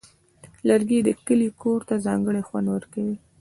لرګی 0.67 0.99
د 1.07 1.09
کلي 1.27 1.49
کور 1.61 1.79
ته 1.89 1.95
ځانګړی 2.05 2.41
خوند 2.47 2.67
ورکوي. 2.71 3.15